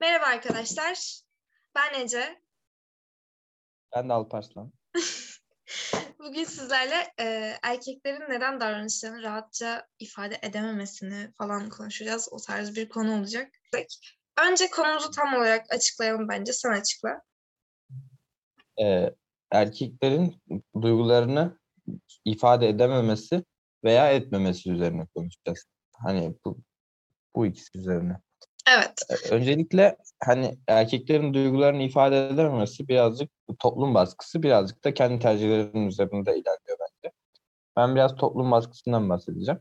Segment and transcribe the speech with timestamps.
[0.00, 1.20] Merhaba arkadaşlar.
[1.74, 2.42] Ben Ece.
[3.96, 4.72] Ben de Alparslan.
[6.18, 12.28] Bugün sizlerle e, erkeklerin neden davranışlarını rahatça ifade edememesini falan konuşacağız.
[12.32, 13.52] O tarz bir konu olacak.
[14.48, 16.52] Önce konumuzu tam olarak açıklayalım bence.
[16.52, 17.22] Sen açıkla.
[18.82, 19.14] Ee,
[19.50, 20.42] erkeklerin
[20.82, 21.58] duygularını
[22.24, 23.44] ifade edememesi
[23.84, 25.64] veya etmemesi üzerine konuşacağız.
[25.92, 26.58] Hani bu,
[27.36, 28.20] bu ikisi üzerine.
[28.76, 28.92] Evet.
[29.10, 36.30] Ee, Öncelikle hani erkeklerin duygularını ifade edememesi birazcık toplum baskısı, birazcık da kendi tercihlerinin üzerinde
[36.30, 37.14] ilerliyor bence.
[37.76, 39.60] Ben biraz toplum baskısından bahsedeceğim.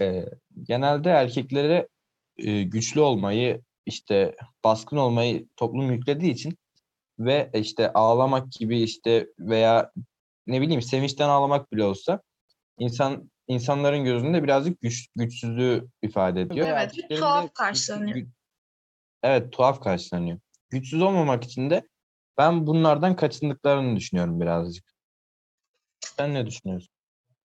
[0.00, 0.24] Ee,
[0.62, 1.88] genelde erkeklere
[2.36, 6.58] e, güçlü olmayı, işte baskın olmayı toplum yüklediği için
[7.18, 9.92] ve işte ağlamak gibi işte veya
[10.46, 12.20] ne bileyim sevinçten ağlamak bile olsa
[12.78, 16.66] insan insanların gözünde birazcık güç, güçsüzlüğü ifade ediyor.
[16.68, 18.26] Evet, Erkeklerin tuhaf karşılanıyor.
[19.22, 20.38] evet, tuhaf karşılanıyor.
[20.70, 21.88] Güçsüz olmamak için de
[22.38, 24.84] ben bunlardan kaçındıklarını düşünüyorum birazcık.
[26.00, 26.90] Sen ne düşünüyorsun?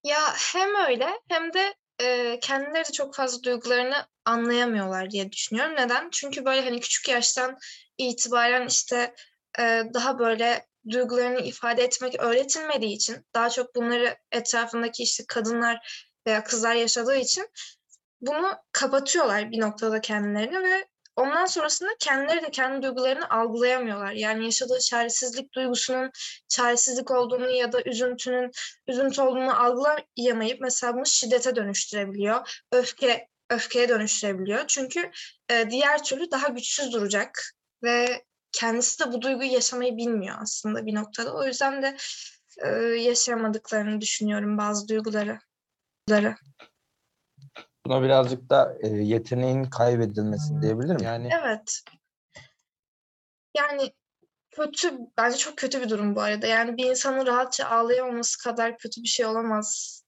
[0.04, 0.20] Ya
[0.54, 5.76] hem öyle hem de e, kendileri de çok fazla duygularını anlayamıyorlar diye düşünüyorum.
[5.76, 6.10] Neden?
[6.12, 7.58] Çünkü böyle hani küçük yaştan
[7.98, 9.16] itibaren işte
[9.60, 16.44] e, daha böyle duygularını ifade etmek öğretilmediği için daha çok bunları etrafındaki işte kadınlar veya
[16.44, 17.50] kızlar yaşadığı için
[18.22, 24.12] bunu kapatıyorlar bir noktada kendilerini ve ondan sonrasında kendileri de kendi duygularını algılayamıyorlar.
[24.12, 26.12] Yani yaşadığı çaresizlik duygusunun
[26.48, 28.52] çaresizlik olduğunu ya da üzüntünün
[28.88, 32.64] üzüntü olduğunu algılayamayıp mesela bunu şiddete dönüştürebiliyor.
[32.72, 34.68] Öfke öfkeye dönüştürebiliyor.
[34.68, 35.12] Çünkü
[35.50, 37.42] e, diğer türlü daha güçsüz duracak
[37.84, 38.24] ve
[38.54, 41.34] kendisi de bu duyguyu yaşamayı bilmiyor aslında bir noktada.
[41.34, 41.98] O yüzden de
[42.66, 45.40] e, yaşayamadıklarını düşünüyorum bazı duyguları.
[46.10, 46.36] duyguları.
[47.86, 51.04] Buna birazcık da e, yeteneğin kaybedilmesi diyebilirim.
[51.04, 51.82] Yani Evet.
[53.58, 53.94] Yani
[54.52, 56.48] kötü, bence çok kötü bir durum bu arada.
[56.48, 60.00] Yani bir insanın rahatça ağlayamaması kadar kötü bir şey olamaz.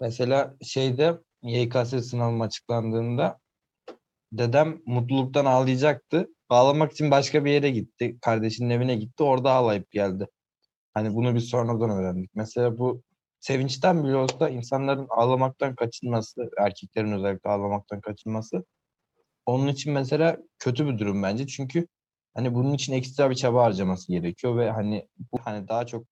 [0.00, 3.40] Mesela şeyde YKS sınavım açıklandığında
[4.38, 6.28] dedem mutluluktan ağlayacaktı.
[6.48, 8.18] Ağlamak için başka bir yere gitti.
[8.22, 9.22] Kardeşinin evine gitti.
[9.22, 10.26] Orada ağlayıp geldi.
[10.94, 12.30] Hani bunu biz sonradan öğrendik.
[12.34, 13.02] Mesela bu
[13.40, 18.64] sevinçten bile olsa insanların ağlamaktan kaçınması, erkeklerin özellikle ağlamaktan kaçınması
[19.46, 21.46] onun için mesela kötü bir durum bence.
[21.46, 21.86] Çünkü
[22.34, 26.06] hani bunun için ekstra bir çaba harcaması gerekiyor ve hani bu hani daha çok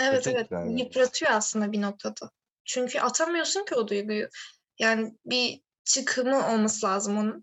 [0.00, 0.80] Evet evet yani.
[0.80, 2.30] yıpratıyor aslında bir noktada.
[2.64, 4.28] Çünkü atamıyorsun ki o duyguyu.
[4.78, 7.42] Yani bir çıkımı olması lazım onun.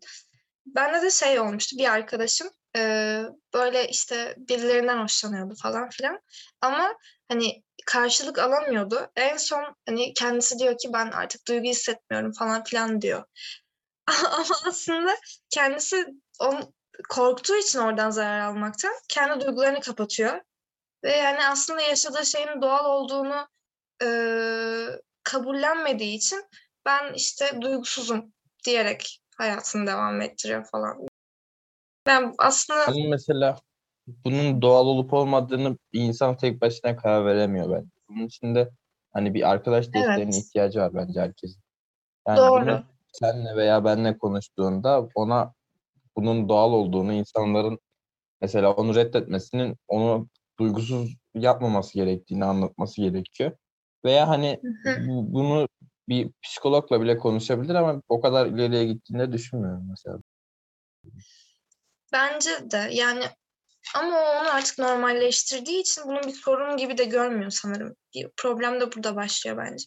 [0.66, 6.19] Bende de şey olmuştu bir arkadaşım eee, böyle işte birilerinden hoşlanıyordu falan filan
[6.62, 6.96] ama
[7.30, 9.12] hani karşılık alamıyordu.
[9.16, 13.24] En son hani kendisi diyor ki ben artık duygu hissetmiyorum falan filan diyor.
[14.07, 15.16] Ama aslında
[15.50, 16.06] kendisi
[16.40, 16.74] on,
[17.09, 20.41] korktuğu için oradan zarar almaktan kendi duygularını kapatıyor.
[21.03, 23.47] Ve yani aslında yaşadığı şeyin doğal olduğunu
[24.01, 26.44] eee, kabullenmediği için
[26.86, 28.34] ben işte duygusuzum
[28.66, 31.08] diyerek hayatını devam ettiriyor falan.
[32.06, 33.59] Ben aslında Ama mesela
[34.08, 37.90] bunun doğal olup olmadığını insan tek başına karar veremiyor bence.
[38.09, 38.69] Bunun için de
[39.14, 40.36] hani bir arkadaş desteğine Evet.
[40.46, 41.62] ihtiyacı var bence herkesin.
[42.28, 42.62] Yani Doğru.
[42.62, 45.53] bunu senle veya benle konuştuğunda ona
[46.16, 47.80] bunun doğal olduğunu, insanların
[48.42, 50.28] mesela onu reddetmesinin onu
[50.59, 53.52] duygusuz yapmaması gerektiğini anlatması gerekiyor.
[54.06, 54.62] Veya hani
[55.08, 55.68] bunu
[56.09, 60.17] bir psikologla bile konuşabilir ama o kadar ileriye gittiğini düşünmüyorum mesela.
[62.13, 63.23] bence de yani
[63.95, 67.95] ama o onu artık normalleştirdiği için bunun bir sorun gibi de görmüyor sanırım.
[68.16, 69.85] Bir problem de burada başlıyor bence.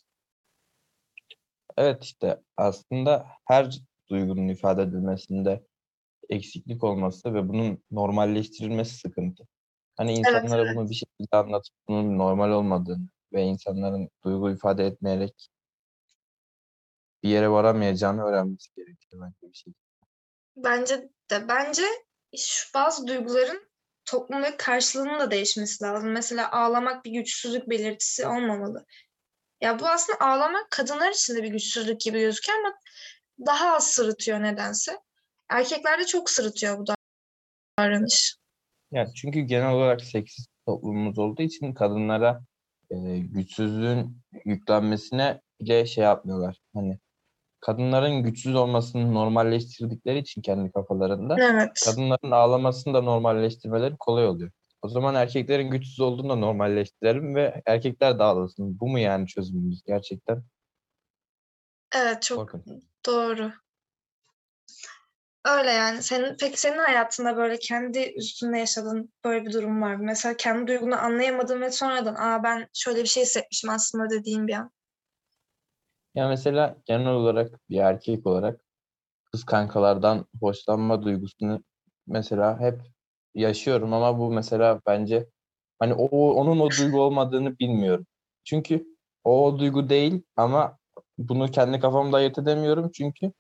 [1.77, 3.79] Evet işte aslında her
[4.11, 5.67] duygunun ifade edilmesinde
[6.29, 9.45] eksiklik olması ve bunun normalleştirilmesi sıkıntı.
[9.97, 15.49] Hani insanlara bunu bir şekilde anlatıp bunun normal olmadığını ve insanların duygu ifade etmeyerek
[17.25, 19.73] bir yere varamayacağını öğrenmesi gerekiyor bence bir şey.
[20.57, 21.83] Bence de bence
[22.37, 23.69] şu bazı duyguların
[24.05, 26.11] toplumdaki karşılığının da değişmesi lazım.
[26.11, 28.87] Mesela ağlamak bir güçsüzlük belirtisi olmamalı.
[29.61, 32.75] Ya bu aslında ağlamak kadınlar için de bir güçsüzlük gibi gözüküyor ama
[33.47, 34.99] daha az sırıtıyor nedense.
[35.49, 36.85] Erkeklerde çok sırıtıyor bu
[37.79, 38.37] davranış.
[38.91, 42.41] Yani çünkü genel olarak seksist toplumumuz olduğu için kadınlara
[42.91, 46.61] e, güçsüzlüğün yüklenmesine bile şey yapmıyorlar.
[46.75, 46.99] Hani
[47.65, 51.83] kadınların güçsüz olmasını normalleştirdikleri için kendi kafalarında Evet.
[51.85, 54.51] kadınların ağlamasını da normalleştirmeleri kolay oluyor.
[54.83, 58.81] O zaman erkeklerin güçsüz olduğunu da normalleştirelim ve erkekler de ağlasın.
[58.81, 60.43] Bu mu yani çözümümüz gerçekten?
[61.95, 62.83] Evet çok Bakın.
[63.07, 63.53] doğru.
[65.45, 66.03] Öyle yani.
[66.03, 70.05] Senin, peki senin hayatında böyle kendi üstünde yaşadığın böyle bir durum var mı?
[70.05, 74.55] Mesela kendi duygunu anlayamadın ve sonradan aa ben şöyle bir şey hissetmişim aslında dediğin bir
[74.55, 74.71] an.
[76.15, 78.61] Ya mesela genel olarak bir erkek olarak
[79.33, 81.65] kız kankalardan hoşlanma duygusunu
[82.07, 82.81] mesela hep
[83.35, 85.27] yaşıyorum ama bu mesela bence
[85.79, 88.07] hani o onun o duygu olmadığını bilmiyorum.
[88.45, 88.87] Çünkü
[89.25, 90.79] o, o duygu değil ama
[91.19, 93.33] bunu kendi kafamda ayırt edemiyorum çünkü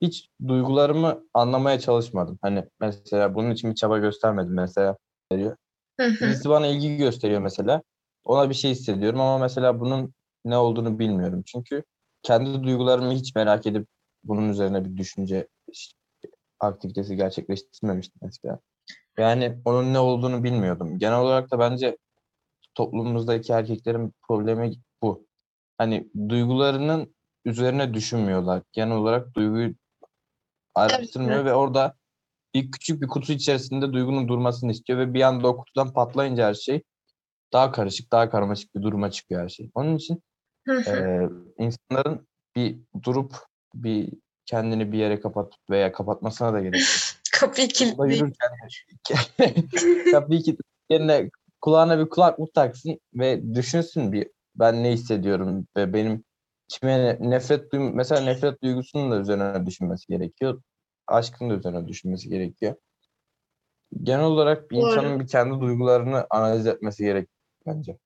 [0.00, 2.38] hiç duygularımı anlamaya çalışmadım.
[2.42, 4.96] Hani mesela bunun için bir çaba göstermedim mesela.
[6.00, 7.82] Birisi bana ilgi gösteriyor mesela.
[8.24, 10.14] Ona bir şey hissediyorum ama mesela bunun
[10.44, 11.42] ne olduğunu bilmiyorum.
[11.46, 11.84] Çünkü
[12.22, 13.88] kendi duygularımı hiç merak edip
[14.24, 15.48] bunun üzerine bir düşünce
[16.60, 18.58] aktivitesi gerçekleştirmemiştim mesela.
[19.18, 20.98] Yani onun ne olduğunu bilmiyordum.
[20.98, 21.96] Genel olarak da bence
[22.74, 24.72] toplumumuzdaki erkeklerin problemi
[25.02, 25.26] bu.
[25.78, 28.62] Hani duygularının üzerine düşünmüyorlar.
[28.72, 29.74] Genel olarak duyguyu
[30.74, 31.46] araştırmıyor evet.
[31.46, 31.94] ve orada
[32.54, 36.54] bir küçük bir kutu içerisinde duygunun durmasını istiyor ve bir anda o kutudan patlayınca her
[36.54, 36.82] şey
[37.52, 39.70] daha karışık, daha karmaşık bir duruma çıkıyor her şey.
[39.74, 40.22] Onun için
[40.66, 40.90] Hı hı.
[40.90, 41.28] e,
[41.58, 43.34] insanların bir durup
[43.74, 44.12] bir
[44.46, 47.18] kendini bir yere kapatıp veya kapatmasına da gerek yok.
[47.32, 47.68] Kapıyı
[48.06, 48.50] yürürken
[50.12, 56.24] kapıyı kilitlemek yerine kulağına bir kulaklık taksın ve düşünsün bir ben ne hissediyorum ve benim
[56.70, 60.62] içime nefret duym mesela nefret duygusunun da üzerine düşünmesi gerekiyor.
[61.06, 62.74] Aşkın da üzerine düşünmesi gerekiyor.
[64.02, 64.86] Genel olarak bir Doğru.
[64.86, 67.28] insanın bir kendi duygularını analiz etmesi gerek
[67.66, 67.98] bence.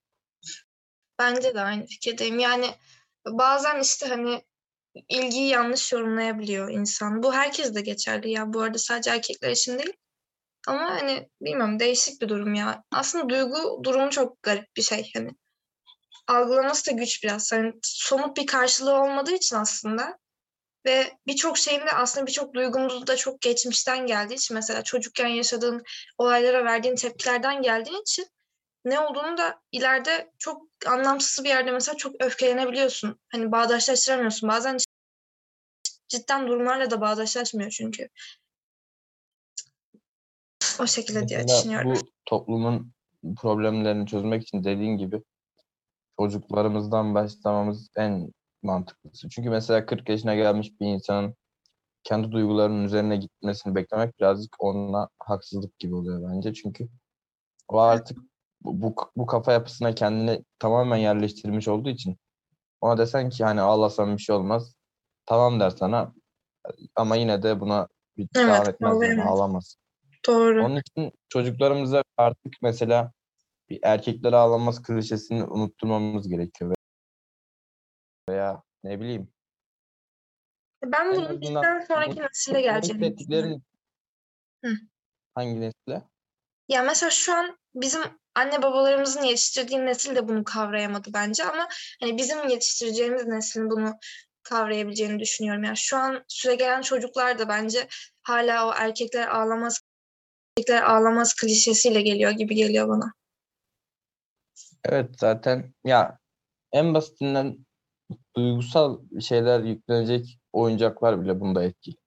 [1.23, 2.39] Bence de aynı fikirdeyim.
[2.39, 2.67] Yani
[3.27, 4.43] bazen işte hani
[5.09, 7.23] ilgiyi yanlış yorumlayabiliyor insan.
[7.23, 8.53] Bu herkes de geçerli ya.
[8.53, 9.93] Bu arada sadece erkekler için değil.
[10.69, 12.85] Ama hani bilmiyorum değişik bir durum ya.
[12.93, 15.11] Aslında duygu durumu çok garip bir şey.
[15.15, 15.31] Hani
[16.27, 17.53] algılaması da güç biraz.
[17.53, 20.19] Hani somut bir karşılığı olmadığı için aslında
[20.87, 25.83] ve birçok şeyin de aslında birçok duygumuz da çok geçmişten geldiği için mesela çocukken yaşadığın
[26.19, 28.27] olaylara verdiğin tepkilerden geldiği için
[28.85, 33.19] ne olduğunu da ileride çok anlamsız bir yerde mesela çok öfkelenebiliyorsun.
[33.29, 34.49] Hani bağdaşlaştıramıyorsun.
[34.49, 34.79] Bazen
[36.09, 38.09] cidden durumlarla da bağdaşlaşmıyor çünkü.
[40.81, 41.95] O şekilde diye Mesela düşünüyorum.
[41.95, 42.93] bu toplumun
[43.37, 45.23] problemlerini çözmek için dediğin gibi
[46.21, 48.33] çocuklarımızdan başlamamız en
[48.63, 49.29] mantıklısı.
[49.29, 51.35] Çünkü mesela 40 yaşına gelmiş bir insanın
[52.05, 56.55] kendi duygularının üzerine gitmesini beklemek birazcık onunla haksızlık gibi oluyor bence.
[56.55, 56.89] Çünkü
[57.69, 58.19] o artık
[58.65, 62.19] bu, bu, kafa yapısına kendini tamamen yerleştirmiş olduğu için
[62.81, 64.75] ona desen ki hani ağlasam bir şey olmaz.
[65.27, 66.15] Tamam der sana
[66.97, 69.27] ama yine de buna bir Evet, devam etmez yani ağlayamaz.
[69.27, 69.77] ağlamaz.
[70.27, 70.65] Doğru.
[70.65, 73.13] Onun için çocuklarımıza artık mesela
[73.71, 76.75] bir erkekler ağlamaz klişesini unutturmamız gerekiyor.
[78.29, 79.33] Veya ne bileyim.
[80.85, 83.63] Ben En bunun bizden sonraki nesile geleceğini düşünüyorum.
[85.35, 86.03] hangi nesile?
[86.69, 88.03] Ya mesela şu an bizim
[88.35, 91.69] anne babalarımızın yetiştirdiği nesil de bunu kavrayamadı bence ama
[92.01, 93.95] hani bizim yetiştireceğimiz neslin bunu
[94.43, 95.65] kavrayabileceğini düşünüyorum.
[95.65, 97.89] Yani şu an süregelen çocuklar da bence
[98.23, 99.81] hala o erkekler ağlamaz
[100.57, 103.13] erkekler ağlamaz klişesiyle geliyor gibi geliyor bana.
[104.85, 106.19] Evet zaten ya
[106.73, 107.67] en basitinden
[108.37, 112.02] duygusal şeyler yüklenecek oyuncaklar bile bunda etkili.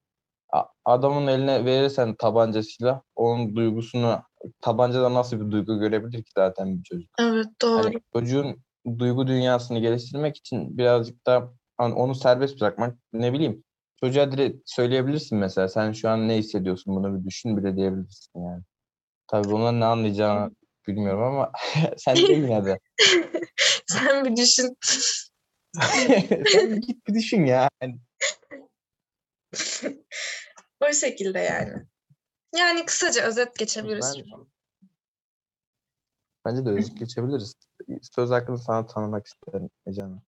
[0.86, 4.22] Adamın eline verirsen tabanca silah, onun duygusunu
[4.62, 7.10] tabancada nasıl bir duygu görebilir ki zaten bir çocuk.
[7.20, 7.84] Evet doğru.
[7.84, 8.64] Hani çocuğun
[9.00, 13.64] duygu dünyasını geliştirmek için birazcık da hani onu serbest bırakmak ne bileyim
[14.00, 18.64] çocuğa direkt söyleyebilirsin mesela sen şu an ne hissediyorsun bunu bir düşün bile diyebilirsin yani.
[19.28, 20.52] Tabii bundan ne anlayacağını
[20.88, 21.52] bilmiyorum ama
[21.98, 22.80] sen de yine de.
[23.88, 24.78] Sen bir düşün.
[26.46, 27.70] sen git bir düşün ya.
[27.82, 28.00] Yani
[30.90, 31.86] o şekilde yani.
[32.56, 34.16] Yani kısaca özet geçebiliriz.
[34.18, 34.48] ben,
[36.46, 37.54] bence de özet geçebiliriz.
[38.02, 40.22] Söz hakkını sana tanımak isterim Ece Hanım.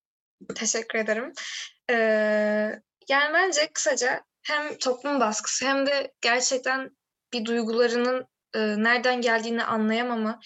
[0.56, 1.34] Teşekkür ederim.
[1.90, 1.96] Ee,
[3.10, 6.98] yani bence kısaca hem toplum baskısı hem de gerçekten
[7.34, 10.40] bir duygularının e, nereden geldiğini anlayamama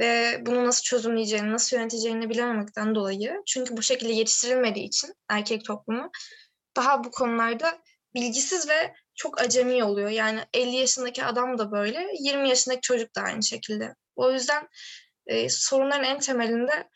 [0.00, 3.42] ve bunu nasıl çözümleyeceğini, nasıl yöneteceğini bilememekten dolayı.
[3.46, 6.10] Çünkü bu şekilde yetiştirilmediği için erkek toplumu
[6.76, 7.78] daha bu konularda
[8.14, 10.08] bilgisiz ve çok acemi oluyor.
[10.08, 13.94] Yani 50 yaşındaki adam da böyle, 20 yaşındaki çocuk da aynı şekilde.
[14.16, 14.68] O yüzden
[15.26, 16.88] e, sorunların en temelinde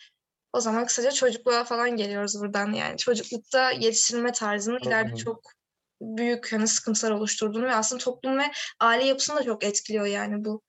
[0.52, 2.96] o zaman kısaca çocukluğa falan geliyoruz buradan yani.
[2.96, 5.40] Çocuklukta yetiştirilme tarzının ileride çok
[6.00, 8.44] büyük hani sıkıntılar oluşturduğunu ve aslında toplum ve
[8.80, 10.62] aile yapısını da çok etkiliyor yani bu.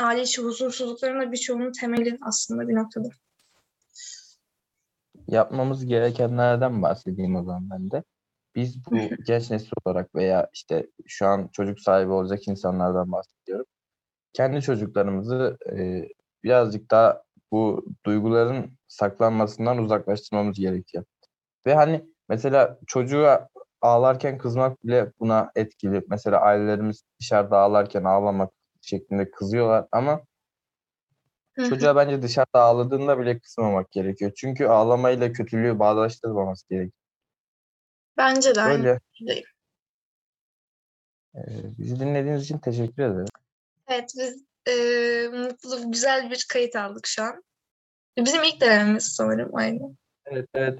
[0.00, 3.08] Aile içi huzursuzlukların da birçoğunun temeli aslında bir noktada.
[5.28, 8.02] Yapmamız gerekenlerden bahsedeyim o zaman ben de.
[8.54, 13.66] Biz bu genç nesil olarak veya işte şu an çocuk sahibi olacak insanlardan bahsediyorum.
[14.32, 16.08] Kendi çocuklarımızı e,
[16.44, 21.04] birazcık daha bu duyguların saklanmasından uzaklaştırmamız gerekiyor.
[21.66, 23.48] Ve hani mesela çocuğa
[23.80, 26.02] ağlarken kızmak bile buna etkili.
[26.08, 30.20] Mesela ailelerimiz dışarıda ağlarken ağlamak şeklinde kızıyorlar ama
[31.68, 34.32] çocuğa bence dışarıda ağladığında bile kızmamak gerekiyor.
[34.36, 36.99] Çünkü ağlamayla kötülüğü bağdaştırmaması gerekiyor.
[38.16, 39.00] Bence de aynı Böyle.
[39.12, 39.44] fikirdeyim.
[41.34, 41.40] Ee,
[41.78, 43.26] bizi dinlediğiniz için teşekkür ederim.
[43.88, 47.44] Evet biz eee, mutlu, güzel bir kayıt aldık şu an.
[48.16, 49.94] Bizim ilk denememiz sanırım aynı.
[50.26, 50.78] Evet evet.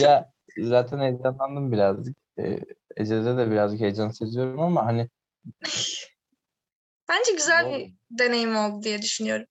[0.00, 2.16] Ya zaten heyecanlandım birazcık.
[2.38, 2.58] Ee,
[2.96, 5.08] Ece'de de birazcık heyecan seziyorum ama hani
[7.08, 7.72] Bence güzel Doğru.
[7.78, 9.46] bir deneyim oldu diye düşünüyorum.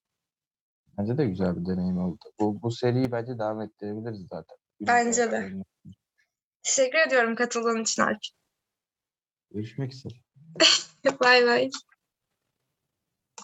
[0.97, 2.19] bence de güzel bir deneyim oldu.
[2.39, 4.57] Bu, bu seriyi bence devam ettirebiliriz zaten.
[4.81, 5.51] Bence de.
[6.67, 8.19] Teşekkür ediyorum katıldığın için Alp.
[9.51, 10.13] Görüşmek üzere.
[11.19, 11.69] Bay bay.